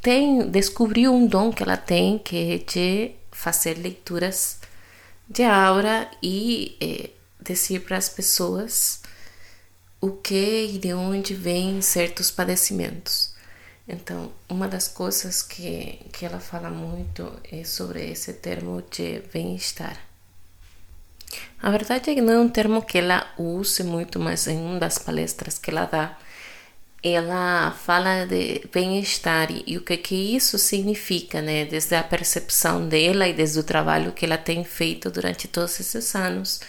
tem 0.00 0.48
descobriu 0.48 1.12
um 1.12 1.26
dom 1.26 1.52
que 1.52 1.62
ela 1.62 1.76
tem 1.76 2.18
que 2.18 2.36
é 2.36 2.58
de 2.58 3.10
fazer 3.32 3.74
leituras 3.78 4.58
de 5.28 5.42
aura 5.42 6.08
e 6.22 6.76
é, 6.80 7.10
dizer 7.40 7.80
para 7.80 7.96
as 7.96 8.08
pessoas 8.08 9.02
o 10.00 10.12
que 10.12 10.66
e 10.74 10.78
de 10.78 10.92
onde 10.94 11.34
vêm 11.34 11.82
certos 11.82 12.30
padecimentos. 12.30 13.34
Então, 13.88 14.30
uma 14.48 14.68
das 14.68 14.86
coisas 14.86 15.42
que, 15.42 15.98
que 16.12 16.26
ela 16.26 16.38
fala 16.38 16.68
muito 16.68 17.32
é 17.50 17.64
sobre 17.64 18.10
esse 18.10 18.34
termo 18.34 18.82
de 18.90 19.22
bem-estar. 19.32 19.98
A 21.62 21.70
verdade 21.70 22.10
é 22.10 22.14
que 22.14 22.20
não 22.20 22.34
é 22.34 22.38
um 22.38 22.48
termo 22.50 22.82
que 22.82 22.98
ela 22.98 23.26
use 23.38 23.82
muito, 23.82 24.20
mas 24.20 24.46
em 24.46 24.58
uma 24.58 24.78
das 24.78 24.98
palestras 24.98 25.58
que 25.58 25.70
ela 25.70 25.86
dá, 25.86 26.18
ela 27.02 27.70
fala 27.70 28.26
de 28.26 28.68
bem-estar 28.72 29.48
e 29.66 29.78
o 29.78 29.82
que 29.82 29.96
que 29.96 30.36
isso 30.36 30.58
significa, 30.58 31.40
né? 31.40 31.64
Desde 31.64 31.94
a 31.94 32.02
percepção 32.02 32.86
dela 32.86 33.26
e 33.26 33.32
desde 33.32 33.58
o 33.58 33.64
trabalho 33.64 34.12
que 34.12 34.26
ela 34.26 34.36
tem 34.36 34.64
feito 34.64 35.10
durante 35.10 35.48
todos 35.48 35.80
esses 35.80 36.14
anos. 36.14 36.60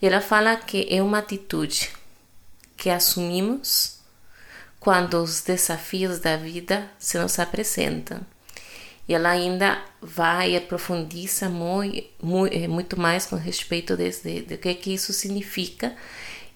Ela 0.00 0.20
fala 0.20 0.56
que 0.56 0.86
é 0.90 1.02
uma 1.02 1.18
atitude 1.18 1.90
que 2.76 2.88
assumimos 2.88 3.93
quando 4.84 5.14
os 5.14 5.40
desafios 5.40 6.18
da 6.18 6.36
vida 6.36 6.90
se 6.98 7.16
nos 7.16 7.38
apresentam. 7.38 8.20
E 9.08 9.14
ela 9.14 9.30
ainda 9.30 9.82
vai 10.00 10.52
e 10.52 10.56
aprofundiza 10.58 11.48
muito, 11.48 12.06
muito, 12.22 12.68
muito 12.68 13.00
mais 13.00 13.24
com 13.24 13.36
respeito 13.36 13.96
de, 13.96 14.10
de, 14.42 14.58
que, 14.58 14.74
que 14.74 14.92
isso 14.92 15.14
significa 15.14 15.96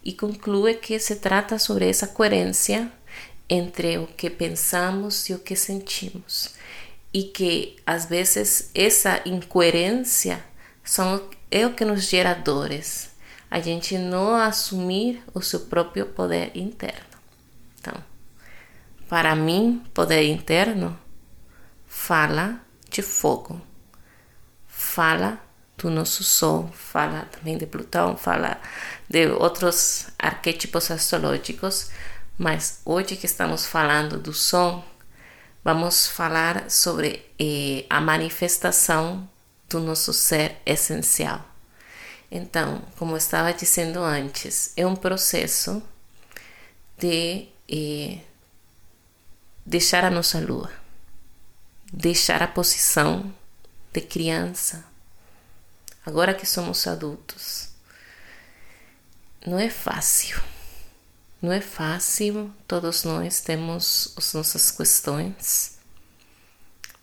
e 0.04 0.12
conclui 0.12 0.74
que 0.74 0.98
se 0.98 1.16
trata 1.16 1.58
sobre 1.58 1.88
essa 1.88 2.06
coerência 2.06 2.92
entre 3.48 3.96
o 3.96 4.06
que 4.06 4.28
pensamos 4.28 5.30
e 5.30 5.32
o 5.32 5.38
que 5.38 5.56
sentimos. 5.56 6.50
E 7.14 7.22
que 7.22 7.76
às 7.86 8.04
vezes 8.04 8.70
essa 8.74 9.22
incoerência 9.24 10.44
são, 10.84 11.26
é 11.50 11.66
o 11.66 11.72
que 11.72 11.84
nos 11.84 12.02
gera 12.02 12.34
dores. 12.34 13.08
A 13.50 13.58
gente 13.58 13.96
não 13.96 14.36
assumir 14.36 15.22
o 15.32 15.40
seu 15.40 15.60
próprio 15.60 16.04
poder 16.04 16.50
interno. 16.54 17.08
Então, 17.80 17.94
para 19.08 19.34
mim, 19.34 19.82
poder 19.94 20.22
interno 20.24 20.98
fala 21.86 22.60
de 22.90 23.02
fogo, 23.02 23.60
fala 24.66 25.40
do 25.76 25.90
nosso 25.90 26.22
Sol, 26.22 26.68
fala 26.74 27.26
também 27.26 27.56
de 27.56 27.66
Plutão, 27.66 28.16
fala 28.16 28.60
de 29.08 29.28
outros 29.28 30.08
arquétipos 30.18 30.90
astrológicos, 30.90 31.90
mas 32.36 32.80
hoje 32.84 33.16
que 33.16 33.26
estamos 33.26 33.64
falando 33.64 34.18
do 34.18 34.32
som, 34.32 34.84
vamos 35.64 36.06
falar 36.06 36.70
sobre 36.70 37.24
eh, 37.38 37.84
a 37.88 38.00
manifestação 38.00 39.28
do 39.68 39.80
nosso 39.80 40.12
ser 40.12 40.56
essencial. 40.66 41.44
Então, 42.30 42.82
como 42.96 43.12
eu 43.12 43.16
estava 43.16 43.52
dizendo 43.52 44.00
antes, 44.00 44.72
é 44.76 44.86
um 44.86 44.96
processo 44.96 45.82
de 46.98 47.48
eh, 47.70 48.18
deixar 49.68 50.04
a 50.04 50.10
nossa 50.10 50.40
lua, 50.40 50.72
deixar 51.92 52.42
a 52.42 52.48
posição 52.48 53.34
de 53.92 54.00
criança, 54.00 54.84
agora 56.04 56.34
que 56.34 56.46
somos 56.46 56.86
adultos. 56.86 57.68
Não 59.46 59.58
é 59.58 59.70
fácil 59.70 60.42
não 61.40 61.52
é 61.52 61.60
fácil, 61.60 62.52
todos 62.66 63.04
nós 63.04 63.40
temos 63.40 64.12
as 64.16 64.34
nossas 64.34 64.72
questões, 64.72 65.78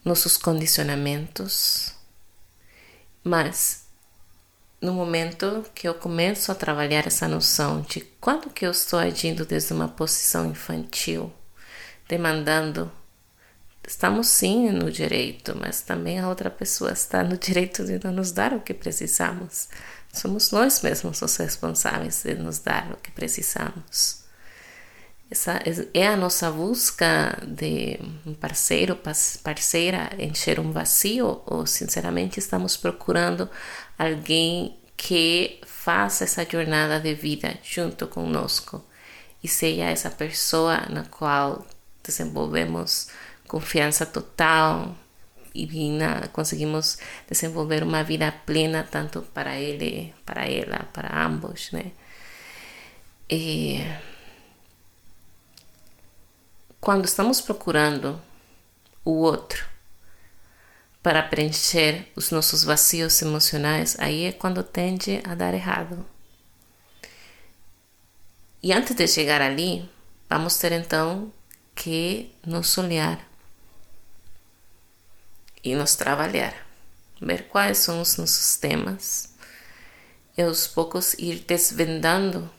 nossos 0.03 0.35
condicionamentos, 0.35 1.93
mas 3.23 3.85
no 4.81 4.91
momento 4.91 5.65
que 5.73 5.87
eu 5.87 5.93
começo 5.93 6.51
a 6.51 6.55
trabalhar 6.55 7.07
essa 7.07 7.29
noção 7.29 7.81
de 7.81 8.01
quando 8.19 8.49
que 8.49 8.65
eu 8.65 8.71
estou 8.71 8.99
agindo 8.99 9.45
desde 9.45 9.71
uma 9.71 9.87
posição 9.87 10.51
infantil, 10.51 11.31
demandando, 12.07 12.91
estamos 13.87 14.27
sim 14.27 14.69
no 14.71 14.91
direito, 14.91 15.55
mas 15.59 15.81
também 15.81 16.19
a 16.19 16.27
outra 16.27 16.49
pessoa 16.49 16.91
está 16.91 17.23
no 17.23 17.37
direito 17.39 17.83
de 17.83 17.99
não 18.03 18.13
nos 18.13 18.31
dar 18.31 18.53
o 18.53 18.61
que 18.61 18.73
precisamos. 18.73 19.69
Somos 20.13 20.51
nós 20.51 20.81
mesmos 20.81 21.21
os 21.21 21.35
responsáveis 21.37 22.23
de 22.23 22.35
nos 22.35 22.59
dar 22.59 22.91
o 22.91 22.97
que 22.97 23.11
precisamos. 23.11 24.23
Essa 25.29 25.59
é 25.93 26.07
a 26.07 26.15
nossa 26.15 26.51
busca 26.51 27.37
de 27.45 27.99
um 28.25 28.33
parceiro, 28.35 28.97
parceira, 29.43 30.11
encher 30.19 30.59
um 30.59 30.71
vazio 30.71 31.41
ou 31.47 31.65
sinceramente 31.65 32.39
estamos 32.39 32.77
procurando 32.77 33.49
alguém 33.97 34.77
que 34.95 35.59
faça 35.65 36.23
essa 36.23 36.45
jornada 36.45 36.99
de 36.99 37.13
vida 37.15 37.57
junto 37.63 38.07
conosco 38.07 38.83
e 39.43 39.47
seja 39.47 39.85
essa 39.85 40.11
pessoa 40.11 40.85
na 40.89 41.05
qual 41.05 41.65
desenvolvemos 42.05 43.07
confiança 43.47 44.05
total 44.05 44.95
e 45.53 45.91
na, 45.91 46.27
conseguimos 46.27 46.97
desenvolver 47.29 47.81
uma 47.81 48.03
vida 48.03 48.31
plena 48.45 48.83
tanto 48.83 49.21
para 49.21 49.57
ele, 49.57 50.13
para 50.25 50.45
ela, 50.45 50.79
para 50.91 51.25
ambos, 51.25 51.71
né? 51.71 51.91
E 53.29 53.79
quando 56.81 57.05
estamos 57.05 57.41
procurando 57.41 58.21
o 59.03 59.11
outro 59.11 59.65
para 61.01 61.23
preencher 61.23 62.11
os 62.15 62.31
nossos 62.31 62.63
vazios 62.63 63.21
emocionais, 63.21 63.95
aí 63.99 64.25
é 64.25 64.31
quando 64.31 64.61
tende 64.63 65.21
a 65.23 65.35
dar 65.35 65.53
errado. 65.53 66.05
E 68.61 68.73
antes 68.73 68.95
de 68.95 69.07
chegar 69.07 69.41
ali, 69.41 69.89
vamos 70.29 70.57
ter 70.57 70.71
então 70.71 71.31
que 71.75 72.33
nos 72.45 72.77
olhar 72.77 73.19
e 75.63 75.75
nos 75.75 75.95
trabalhar, 75.95 76.55
ver 77.21 77.47
quais 77.47 77.79
são 77.79 78.01
os 78.01 78.17
nossos 78.17 78.55
temas 78.55 79.29
e 80.37 80.41
aos 80.41 80.67
poucos 80.67 81.13
ir 81.15 81.39
desvendando 81.39 82.49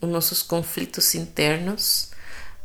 os 0.00 0.08
nossos 0.08 0.42
conflitos 0.42 1.14
internos 1.14 2.10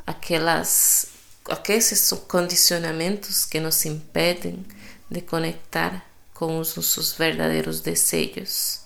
aquelas 0.06 1.08
aqueles 1.50 2.14
condicionamentos 2.28 3.46
que 3.46 3.60
nos 3.60 3.86
impedem 3.86 4.66
de 5.10 5.22
conectar 5.22 6.06
com 6.34 6.60
os 6.60 6.76
nossos 6.76 7.14
verdadeiros 7.14 7.82
desejos, 7.82 8.82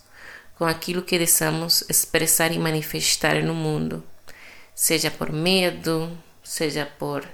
com 0.58 0.64
aquilo 0.64 1.02
que 1.02 1.18
desejamos 1.18 1.84
expressar 1.88 2.52
e 2.52 2.58
manifestar 2.58 3.42
no 3.42 3.54
mundo, 3.54 4.02
seja 4.74 5.10
por 5.10 5.32
medo, 5.32 6.16
seja 6.46 6.86
por 6.86 7.26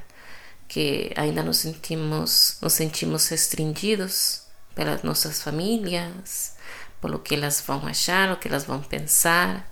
que 0.67 1.13
ainda 1.17 1.43
nos 1.43 1.59
sentimos, 1.59 2.57
nos 2.63 2.73
sentimos 2.73 3.29
restringidos 3.29 4.43
pelas 4.75 5.03
nossas 5.03 5.43
famílias, 5.43 6.57
pelo 7.01 7.19
que 7.19 7.35
elas 7.35 7.63
vão 7.67 7.87
achar, 7.87 8.33
o 8.33 8.39
que 8.39 8.49
elas 8.49 8.65
vão 8.65 8.81
pensar, 8.81 9.71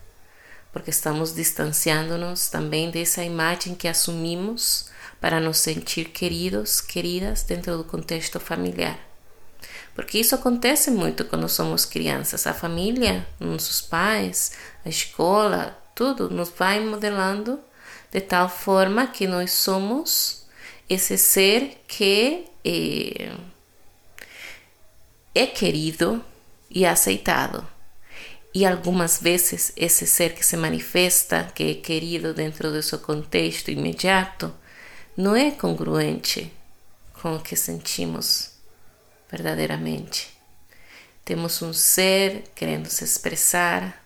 porque 0.72 0.90
estamos 0.90 1.34
distanciando-nos 1.34 2.48
também 2.48 2.90
dessa 2.90 3.24
imagem 3.24 3.74
que 3.74 3.88
assumimos 3.88 4.90
para 5.20 5.40
nos 5.40 5.58
sentir 5.58 6.10
queridos, 6.10 6.80
queridas 6.80 7.42
dentro 7.42 7.78
do 7.78 7.84
contexto 7.84 8.38
familiar. 8.38 8.98
Porque 9.94 10.18
isso 10.18 10.34
acontece 10.34 10.90
muito 10.90 11.24
quando 11.24 11.48
somos 11.48 11.84
crianças. 11.84 12.46
A 12.46 12.54
família, 12.54 13.26
nossos 13.38 13.80
pais, 13.80 14.52
a 14.84 14.88
escola, 14.88 15.76
tudo 15.94 16.30
nos 16.30 16.50
vai 16.50 16.80
modelando 16.80 17.60
de 18.10 18.20
tal 18.20 18.48
forma 18.48 19.06
que 19.06 19.26
nós 19.26 19.52
somos 19.52 20.44
esse 20.88 21.16
ser 21.16 21.82
que 21.86 22.44
é, 22.64 23.32
é 25.34 25.46
querido 25.46 26.24
e 26.68 26.84
aceitado. 26.84 27.66
E 28.52 28.66
algumas 28.66 29.20
vezes 29.20 29.72
esse 29.76 30.06
ser 30.06 30.34
que 30.34 30.44
se 30.44 30.56
manifesta, 30.56 31.52
que 31.54 31.62
é 31.62 31.74
querido 31.74 32.34
dentro 32.34 32.72
do 32.72 32.82
seu 32.82 32.98
contexto 32.98 33.70
imediato, 33.70 34.52
não 35.16 35.36
é 35.36 35.52
congruente 35.52 36.52
com 37.12 37.36
o 37.36 37.40
que 37.40 37.54
sentimos 37.54 38.50
verdadeiramente. 39.30 40.36
Temos 41.24 41.62
um 41.62 41.72
ser 41.72 42.42
querendo 42.56 42.88
se 42.88 43.04
expressar 43.04 44.04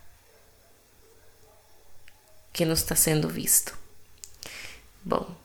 que 2.53 2.67
não 2.67 2.75
está 2.75 2.95
sendo 2.95 3.29
visto. 3.29 3.84
Bom, 5.05 5.37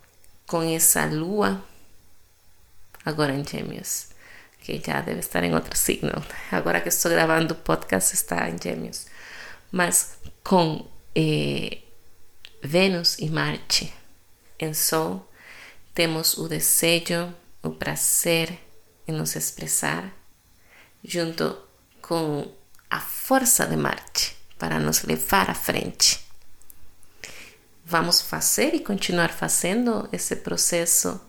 com 0.48 0.62
essa 0.62 1.06
lua, 1.06 1.62
agora 3.04 3.34
em 3.34 3.46
Gêmeos, 3.46 4.08
que 4.62 4.80
já 4.80 5.02
deve 5.02 5.20
estar 5.20 5.44
em 5.44 5.54
outro 5.54 5.76
signo. 5.78 6.14
Agora 6.50 6.80
que 6.80 6.88
estou 6.88 7.12
gravando 7.12 7.54
o 7.54 7.58
podcast, 7.58 8.14
está 8.14 8.50
em 8.50 8.58
Gêmeos. 8.62 9.08
Mas 9.70 10.18
com 10.44 10.88
eh, 11.14 11.80
Vênus 12.64 13.20
e 13.20 13.30
Marte 13.30 13.94
em 14.58 14.74
Sol, 14.74 15.30
temos 15.94 16.38
o 16.38 16.48
desejo, 16.48 17.34
o 17.62 17.72
prazer 17.72 18.58
em 19.06 19.12
nos 19.12 19.36
expressar, 19.36 20.10
junto 21.04 21.58
com 22.02 22.50
a 22.90 23.02
força 23.02 23.68
de 23.68 23.76
Marte 23.76 24.38
para 24.58 24.80
nos 24.80 25.04
levar 25.04 25.50
à 25.50 25.54
frente. 25.54 26.29
Vamos 27.90 28.22
fazer 28.22 28.76
e 28.76 28.82
continuar 28.82 29.30
fazendo 29.30 30.08
esse 30.12 30.36
processo, 30.36 31.20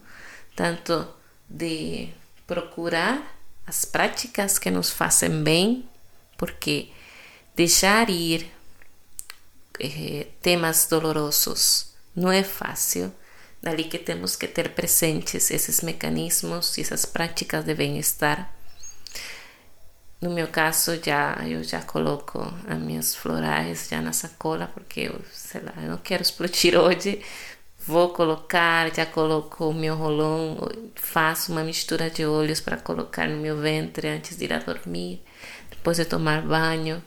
tanto 0.54 1.08
de 1.48 2.10
procurar 2.46 3.34
as 3.66 3.86
práticas 3.86 4.58
que 4.58 4.70
nos 4.70 4.90
fazem 4.90 5.42
bem, 5.42 5.88
porque 6.36 6.90
deixar 7.56 8.10
ir 8.10 8.52
eh, 9.78 10.26
temas 10.42 10.86
dolorosos 10.86 11.94
não 12.14 12.30
é 12.30 12.44
fácil, 12.44 13.10
Dali 13.62 13.84
que 13.84 13.98
temos 13.98 14.36
que 14.36 14.48
ter 14.48 14.70
presentes 14.70 15.50
esses 15.50 15.82
mecanismos 15.82 16.78
e 16.78 16.80
essas 16.80 17.04
práticas 17.04 17.62
de 17.64 17.74
bem-estar. 17.74 18.50
No 20.20 20.30
meu 20.30 20.48
caso, 20.48 21.00
já 21.02 21.36
eu 21.46 21.62
já 21.64 21.80
coloco 21.82 22.40
as 22.68 22.78
minhas 22.78 23.14
florais 23.14 23.88
já 23.90 24.00
na 24.02 24.12
sacola, 24.12 24.70
porque 24.74 25.00
eu, 25.00 25.20
sei 25.32 25.62
lá, 25.62 25.72
eu 25.78 25.90
não 25.90 25.98
quero 25.98 26.22
explodir 26.22 26.76
hoje. 26.78 27.22
Vou 27.86 28.10
colocar, 28.10 28.94
já 28.94 29.06
coloco 29.06 29.70
o 29.70 29.74
meu 29.74 29.96
rolão, 29.96 30.58
faço 30.94 31.50
uma 31.52 31.64
mistura 31.64 32.10
de 32.10 32.26
óleos 32.26 32.60
para 32.60 32.76
colocar 32.76 33.26
no 33.28 33.38
meu 33.38 33.56
ventre 33.58 34.08
antes 34.08 34.36
de 34.36 34.44
ir 34.44 34.52
a 34.52 34.58
dormir, 34.58 35.22
depois 35.70 35.96
de 35.96 36.04
tomar 36.04 36.42
banho. 36.42 37.02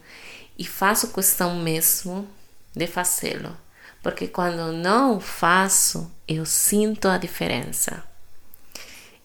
E 0.57 0.65
faço 0.65 1.13
questão 1.13 1.55
mesmo 1.57 2.27
de 2.75 2.87
fazê-lo 2.87 3.55
porque 4.03 4.27
quando 4.27 4.73
não 4.73 5.19
faço, 5.19 6.11
eu 6.27 6.45
sinto 6.45 7.07
a 7.07 7.17
diferença. 7.17 8.03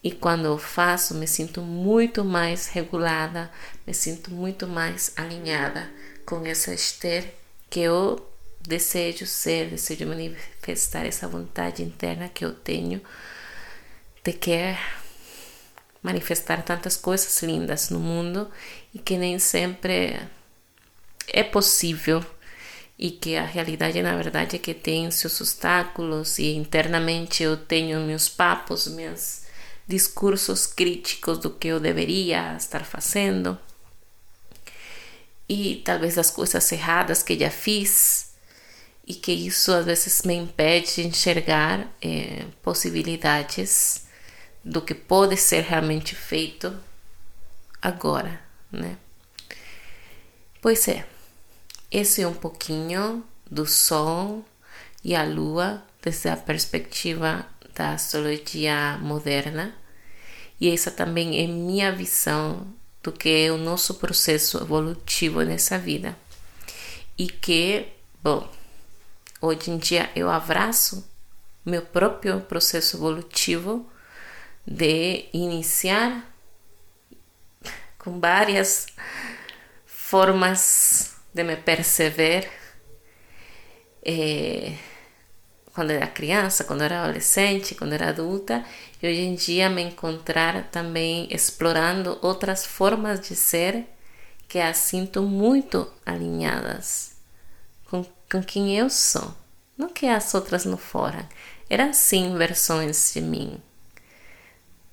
E 0.03 0.11
quando 0.11 0.45
eu 0.45 0.57
faço, 0.57 1.15
me 1.15 1.27
sinto 1.27 1.61
muito 1.61 2.23
mais 2.23 2.67
regulada, 2.67 3.51
me 3.85 3.93
sinto 3.93 4.31
muito 4.31 4.65
mais 4.65 5.11
alinhada 5.17 5.91
com 6.25 6.45
essa 6.45 6.73
Esther 6.73 7.33
que 7.69 7.81
eu 7.81 8.25
desejo 8.61 9.25
ser, 9.25 9.69
desejo 9.69 10.05
manifestar 10.05 11.05
essa 11.05 11.27
vontade 11.27 11.83
interna 11.83 12.29
que 12.29 12.45
eu 12.45 12.53
tenho 12.53 13.01
de 14.23 14.33
querer 14.33 14.77
manifestar 16.01 16.63
tantas 16.63 16.95
coisas 16.95 17.41
lindas 17.43 17.89
no 17.89 17.99
mundo 17.99 18.49
e 18.93 18.99
que 18.99 19.17
nem 19.17 19.37
sempre 19.37 20.19
é 21.27 21.43
possível 21.43 22.23
e 22.97 23.11
que 23.11 23.35
a 23.35 23.45
realidade 23.45 24.01
na 24.01 24.15
verdade 24.15 24.55
é 24.55 24.59
que 24.59 24.73
tem 24.73 25.09
seus 25.11 25.39
obstáculos 25.39 26.37
e 26.39 26.53
internamente 26.55 27.43
eu 27.43 27.57
tenho 27.57 27.99
meus 28.01 28.29
papos, 28.29 28.87
meus 28.87 29.48
discursos 29.89 30.67
críticos 30.67 31.39
do 31.39 31.49
que 31.49 31.67
eu 31.67 31.79
deveria 31.79 32.55
estar 32.55 32.85
fazendo 32.85 33.57
e 35.49 35.81
talvez 35.83 36.15
as 36.19 36.29
coisas 36.29 36.71
erradas 36.71 37.23
que 37.23 37.37
já 37.37 37.49
fiz 37.49 38.35
e 39.07 39.15
que 39.15 39.31
isso 39.31 39.73
às 39.73 39.83
vezes 39.83 40.21
me 40.21 40.35
impede 40.35 40.93
de 40.93 41.07
enxergar 41.07 41.91
eh, 41.99 42.45
possibilidades 42.61 44.05
do 44.63 44.79
que 44.79 44.93
pode 44.93 45.35
ser 45.35 45.63
realmente 45.63 46.13
feito 46.13 46.71
agora, 47.81 48.39
né? 48.71 48.95
Pois 50.61 50.87
é. 50.87 51.07
Esse 51.91 52.21
é 52.21 52.27
um 52.27 52.35
pouquinho 52.35 53.25
do 53.49 53.65
Sol 53.65 54.45
e 55.03 55.15
a 55.15 55.23
Lua 55.23 55.83
desde 55.99 56.29
a 56.29 56.37
perspectiva 56.37 57.47
da 57.79 57.93
astrologia 57.93 58.97
moderna. 59.01 59.73
E 60.59 60.69
essa 60.69 60.91
também 60.91 61.41
é 61.41 61.47
minha 61.47 61.93
visão 61.93 62.67
do 63.01 63.09
que 63.09 63.45
é 63.45 63.51
o 63.53 63.57
nosso 63.57 63.93
processo 63.93 64.57
evolutivo 64.57 65.41
nessa 65.43 65.77
vida. 65.77 66.17
E 67.17 67.27
que, 67.27 67.87
bom, 68.21 68.51
hoje 69.39 69.71
em 69.71 69.77
dia 69.77 70.11
eu 70.13 70.29
abraço 70.29 71.09
meu 71.65 71.81
próprio 71.81 72.41
processo 72.41 72.97
evolutivo 72.97 73.89
de 74.67 75.29
iniciar 75.31 76.29
com 77.97 78.19
várias 78.19 78.87
formas 79.85 81.15
de 81.33 81.43
me 81.45 81.55
perceber 81.55 82.51
eh, 84.03 84.75
quando 85.79 85.91
era 85.91 86.07
criança, 86.07 86.65
quando 86.65 86.81
era 86.81 87.03
adolescente, 87.03 87.73
quando 87.73 87.93
era 87.93 88.09
adulta, 88.09 88.65
e 89.01 89.07
hoje 89.07 89.21
em 89.21 89.33
dia 89.33 89.69
me 89.69 89.81
encontrar 89.81 90.69
também 90.69 91.25
explorando 91.31 92.19
outras 92.21 92.65
formas 92.65 93.21
de 93.21 93.33
ser 93.33 93.85
que 94.45 94.59
as 94.59 94.75
sinto 94.75 95.21
muito 95.21 95.89
alinhadas 96.05 97.13
com, 97.85 98.05
com 98.29 98.43
quem 98.43 98.77
eu 98.77 98.89
sou. 98.89 99.33
Não 99.77 99.87
que 99.87 100.05
as 100.05 100.33
outras 100.33 100.65
não 100.65 100.75
foram, 100.75 101.25
eram 101.69 101.93
sim 101.93 102.37
versões 102.37 103.13
de 103.13 103.21
mim. 103.21 103.57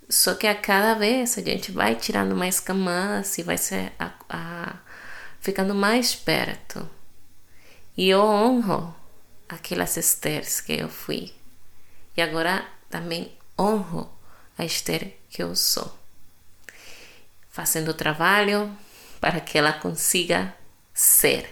Só 0.09 0.35
que 0.35 0.47
a 0.47 0.55
cada 0.55 0.95
vez 0.95 1.37
a 1.37 1.43
gente 1.43 1.73
vai 1.73 1.97
tirando 1.97 2.37
mais 2.37 2.61
camadas 2.61 3.37
e 3.39 3.43
vai 3.43 3.59
ser 3.59 3.93
a, 3.99 4.13
a 4.29 4.77
ficando 5.41 5.75
mais 5.75 6.15
perto. 6.15 6.89
E 7.97 8.09
eu 8.09 8.21
honro 8.21 8.95
aquelas 9.49 9.97
Esters 9.97 10.61
que 10.61 10.73
eu 10.73 10.89
fui. 10.89 11.33
E 12.17 12.23
agora 12.23 12.67
também 12.91 13.37
honro 13.59 14.11
a 14.57 14.65
Esther 14.65 15.17
que 15.29 15.43
eu 15.43 15.55
sou. 15.55 15.97
Fazendo 17.51 17.95
trabalho 17.95 18.77
para 19.21 19.41
que 19.41 19.59
ela 19.59 19.73
consiga 19.73 20.55
ser, 20.93 21.49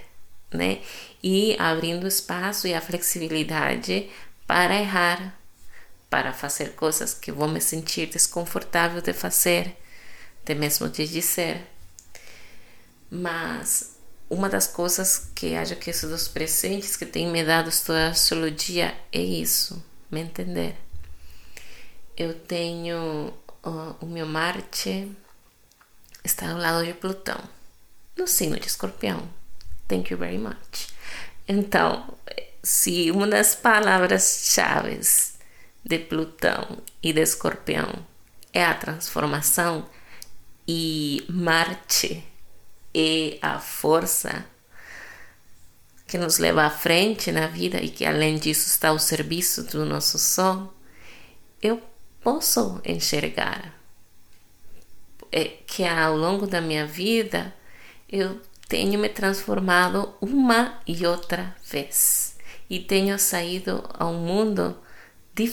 né? 0.52 0.82
E 1.22 1.56
abrindo 1.58 2.06
espaço 2.06 2.66
e 2.66 2.74
a 2.74 2.80
flexibilidade 2.80 4.10
para 4.46 4.74
errar, 4.74 5.38
para 6.10 6.32
fazer 6.32 6.74
coisas 6.74 7.14
que 7.14 7.32
vou 7.32 7.48
me 7.48 7.60
sentir 7.60 8.06
desconfortável 8.06 9.00
de 9.00 9.12
fazer, 9.12 9.76
de 10.44 10.54
mesmo 10.54 10.88
de 10.88 11.08
dizer 11.08 11.74
mas 13.14 13.93
uma 14.34 14.48
das 14.48 14.66
coisas 14.66 15.30
que 15.32 15.54
acho 15.54 15.76
que 15.76 15.90
esses 15.90 16.10
dos 16.10 16.26
presentes 16.26 16.96
que 16.96 17.06
tem 17.06 17.28
me 17.28 17.44
dado 17.44 17.70
a 17.88 18.08
astrologia 18.08 18.92
é 19.12 19.20
isso, 19.20 19.82
me 20.10 20.20
entender. 20.20 20.76
Eu 22.16 22.34
tenho 22.34 23.32
uh, 23.64 23.96
o 24.00 24.06
meu 24.06 24.26
Marte 24.26 25.10
está 26.24 26.50
ao 26.50 26.58
lado 26.58 26.84
de 26.84 26.94
Plutão, 26.94 27.40
no 28.16 28.26
signo 28.26 28.58
de 28.58 28.66
Escorpião. 28.66 29.28
Thank 29.86 30.12
you 30.12 30.18
very 30.18 30.38
much. 30.38 30.88
Então, 31.46 32.18
se 32.60 33.12
uma 33.12 33.28
das 33.28 33.54
palavras-chave 33.54 35.00
de 35.84 35.98
Plutão 36.00 36.82
e 37.00 37.12
de 37.12 37.20
Escorpião 37.20 38.04
é 38.52 38.64
a 38.64 38.74
transformação 38.74 39.88
e 40.66 41.24
Marte 41.28 42.33
é 42.94 43.38
a 43.42 43.58
força 43.58 44.46
que 46.06 46.18
nos 46.18 46.38
leva 46.38 46.64
à 46.64 46.70
frente 46.70 47.32
na 47.32 47.46
vida 47.46 47.80
e 47.80 47.88
que 47.88 48.04
além 48.04 48.38
disso 48.38 48.68
está 48.68 48.90
ao 48.90 48.98
serviço 48.98 49.64
do 49.64 49.84
nosso 49.84 50.18
sol, 50.18 50.72
eu 51.60 51.82
posso 52.22 52.80
enxergar. 52.84 53.74
É 55.32 55.44
que 55.66 55.82
ao 55.82 56.16
longo 56.16 56.46
da 56.46 56.60
minha 56.60 56.86
vida 56.86 57.52
eu 58.08 58.40
tenho 58.68 58.98
me 58.98 59.08
transformado 59.08 60.14
uma 60.20 60.80
e 60.86 61.04
outra 61.04 61.56
vez 61.68 62.36
e 62.70 62.78
tenho 62.78 63.18
saído 63.18 63.82
ao 63.92 64.12
mundo 64.12 64.78
de 65.34 65.48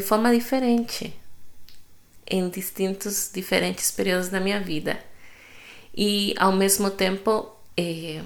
forma 0.00 0.32
diferente 0.32 1.18
em 2.26 2.48
distintos 2.48 3.30
diferentes 3.32 3.90
períodos 3.90 4.28
da 4.28 4.40
minha 4.40 4.60
vida 4.60 4.98
e 5.96 6.34
ao 6.38 6.52
mesmo 6.52 6.90
tempo 6.90 7.54
é, 7.76 8.20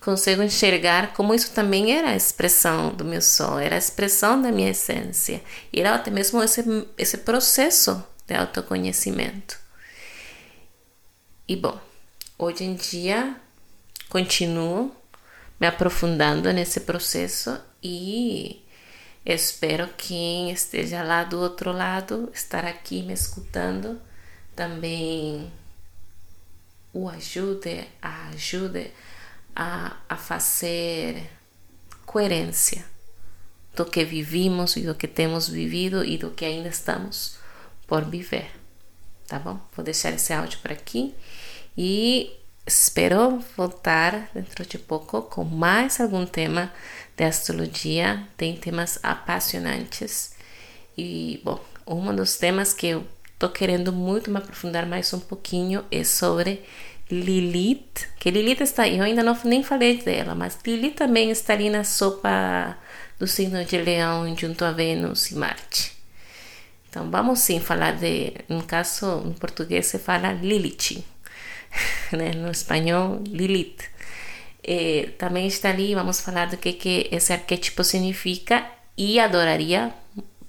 consigo 0.00 0.42
enxergar 0.42 1.14
como 1.14 1.34
isso 1.34 1.52
também 1.52 1.96
era 1.96 2.10
a 2.10 2.16
expressão 2.16 2.92
do 2.92 3.04
meu 3.04 3.22
sol, 3.22 3.58
era 3.58 3.76
a 3.76 3.78
expressão 3.78 4.40
da 4.40 4.52
minha 4.52 4.70
essência, 4.70 5.42
e 5.72 5.80
era 5.80 5.94
até 5.94 6.10
mesmo 6.10 6.42
esse, 6.42 6.62
esse 6.98 7.18
processo 7.18 8.04
de 8.26 8.34
autoconhecimento. 8.34 9.58
E 11.46 11.56
bom, 11.56 11.78
hoje 12.38 12.64
em 12.64 12.74
dia 12.74 13.36
continuo 14.08 14.94
me 15.60 15.66
aprofundando 15.66 16.52
nesse 16.52 16.80
processo 16.80 17.58
e 17.82 18.62
espero 19.24 19.88
que 19.88 20.08
quem 20.08 20.50
esteja 20.50 21.02
lá 21.02 21.24
do 21.24 21.38
outro 21.38 21.72
lado 21.72 22.30
estar 22.34 22.64
aqui 22.64 23.02
me 23.02 23.12
escutando 23.12 24.00
também 24.54 25.50
o 26.94 27.08
ajude, 27.08 27.86
a 28.00 28.28
ajude 28.28 28.90
a, 29.54 29.96
a 30.08 30.16
fazer 30.16 31.30
coerência 32.06 32.84
do 33.74 33.84
que 33.84 34.04
vivimos 34.04 34.76
e 34.76 34.82
do 34.82 34.94
que 34.94 35.08
temos 35.08 35.48
vivido 35.48 36.04
e 36.04 36.16
do 36.16 36.30
que 36.30 36.44
ainda 36.44 36.68
estamos 36.68 37.36
por 37.86 38.04
viver. 38.04 38.50
Tá 39.26 39.38
bom? 39.38 39.60
Vou 39.74 39.84
deixar 39.84 40.12
esse 40.12 40.32
áudio 40.32 40.60
por 40.60 40.70
aqui 40.70 41.14
e 41.76 42.32
espero 42.66 43.42
voltar 43.56 44.30
dentro 44.32 44.64
de 44.64 44.78
pouco 44.78 45.22
com 45.22 45.44
mais 45.44 46.00
algum 46.00 46.24
tema 46.24 46.72
de 47.16 47.24
astrologia. 47.24 48.26
Tem 48.36 48.56
temas 48.56 48.98
apaixonantes 49.02 50.34
e, 50.96 51.40
bom, 51.42 51.60
um 51.86 52.14
dos 52.14 52.36
temas 52.36 52.72
que 52.72 52.86
eu 52.86 53.06
Estou 53.34 53.48
querendo 53.48 53.92
muito 53.92 54.30
me 54.30 54.38
aprofundar 54.38 54.86
mais 54.86 55.12
um 55.12 55.18
pouquinho 55.18 55.84
é 55.90 56.04
sobre 56.04 56.62
Lilith, 57.10 58.06
que 58.18 58.30
Lilith 58.30 58.62
está, 58.62 58.88
eu 58.88 59.02
ainda 59.02 59.24
não 59.24 59.36
nem 59.44 59.62
falei 59.62 59.98
dela, 59.98 60.36
mas 60.36 60.56
Lilith 60.64 60.94
também 60.94 61.30
está 61.30 61.52
ali 61.52 61.68
na 61.68 61.82
sopa 61.82 62.78
do 63.18 63.26
signo 63.26 63.64
de 63.64 63.76
Leão 63.76 64.34
junto 64.36 64.64
a 64.64 64.70
Vênus 64.70 65.32
e 65.32 65.34
Marte. 65.34 65.92
Então 66.88 67.10
vamos 67.10 67.40
sim 67.40 67.58
falar 67.58 67.96
de, 67.96 68.32
no 68.48 68.62
caso 68.62 69.24
em 69.26 69.32
português 69.32 69.86
se 69.86 69.98
fala 69.98 70.32
Lilith, 70.32 71.04
né? 72.12 72.30
no 72.36 72.52
espanhol 72.52 73.20
Lilith. 73.26 73.82
Também 75.18 75.48
está 75.48 75.70
ali, 75.70 75.92
vamos 75.92 76.20
falar 76.20 76.46
do 76.46 76.56
que, 76.56 76.72
que 76.72 77.08
esse 77.10 77.32
arquétipo 77.32 77.82
significa 77.82 78.64
e 78.96 79.18
adoraria 79.18 79.92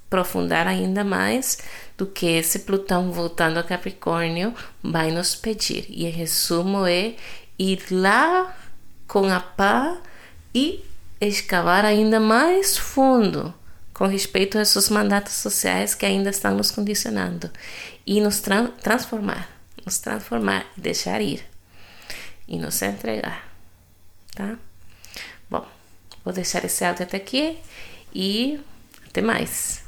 aprofundar 0.08 0.68
ainda 0.68 1.04
mais 1.04 1.58
do 1.98 2.06
que 2.06 2.26
esse 2.26 2.60
Plutão 2.60 3.12
voltando 3.12 3.58
a 3.58 3.64
Capricórnio 3.64 4.54
vai 4.82 5.12
nos 5.12 5.36
pedir. 5.36 5.86
E 5.90 6.06
em 6.06 6.10
resumo 6.10 6.86
é 6.86 7.16
ir 7.58 7.84
lá 7.92 8.56
com 9.08 9.30
a 9.32 9.40
pá 9.40 9.98
e 10.54 10.84
escavar 11.20 11.86
ainda 11.86 12.20
mais 12.20 12.78
fundo 12.78 13.54
com 13.94 14.06
respeito 14.06 14.58
a 14.58 14.62
esses 14.62 14.90
mandatos 14.90 15.34
sociais 15.34 15.96
que 15.96 16.06
ainda 16.06 16.30
estão 16.30 16.56
nos 16.56 16.70
condicionando 16.70 17.50
e 18.06 18.20
nos 18.20 18.42
tra 18.42 18.68
transformar, 18.68 19.50
nos 19.86 20.00
transformar 20.00 20.66
e 20.78 20.82
deixar 20.82 21.22
ir 21.22 21.46
e 22.46 22.58
nos 22.58 22.82
entregar, 22.82 23.48
tá? 24.36 24.58
Bom, 25.50 25.66
vou 26.26 26.34
deixar 26.34 26.66
esse 26.66 26.84
áudio 26.84 27.04
até 27.04 27.18
aqui 27.18 27.58
e 28.14 28.60
até 29.08 29.22
mais. 29.22 29.85